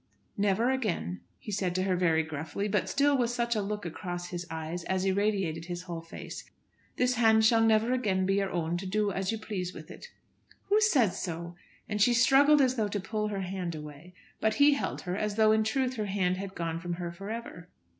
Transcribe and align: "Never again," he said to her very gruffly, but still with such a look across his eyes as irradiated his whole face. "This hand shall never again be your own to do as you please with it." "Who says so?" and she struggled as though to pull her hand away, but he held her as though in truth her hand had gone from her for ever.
"Never 0.35 0.71
again," 0.71 1.21
he 1.37 1.51
said 1.51 1.75
to 1.75 1.83
her 1.83 1.95
very 1.95 2.23
gruffly, 2.23 2.67
but 2.67 2.89
still 2.89 3.15
with 3.15 3.29
such 3.29 3.55
a 3.55 3.61
look 3.61 3.85
across 3.85 4.29
his 4.29 4.47
eyes 4.49 4.83
as 4.85 5.05
irradiated 5.05 5.65
his 5.65 5.83
whole 5.83 6.01
face. 6.01 6.43
"This 6.95 7.13
hand 7.13 7.45
shall 7.45 7.61
never 7.61 7.93
again 7.93 8.25
be 8.25 8.33
your 8.37 8.49
own 8.49 8.77
to 8.77 8.87
do 8.87 9.11
as 9.11 9.31
you 9.31 9.37
please 9.37 9.75
with 9.75 9.91
it." 9.91 10.07
"Who 10.69 10.81
says 10.81 11.21
so?" 11.21 11.53
and 11.87 12.01
she 12.01 12.15
struggled 12.15 12.61
as 12.61 12.77
though 12.77 12.87
to 12.87 12.99
pull 12.99 13.27
her 13.27 13.41
hand 13.41 13.75
away, 13.75 14.15
but 14.39 14.55
he 14.55 14.73
held 14.73 15.01
her 15.01 15.15
as 15.15 15.35
though 15.35 15.51
in 15.51 15.63
truth 15.63 15.97
her 15.97 16.07
hand 16.07 16.37
had 16.37 16.55
gone 16.55 16.79
from 16.79 16.93
her 16.93 17.11
for 17.11 17.29
ever. 17.29 17.69